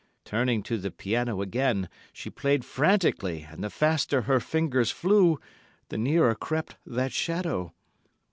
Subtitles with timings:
[0.25, 5.39] Turning to the piano again, she played frantically, and the faster her fingers flew,
[5.89, 7.71] the nearer crept that shadow.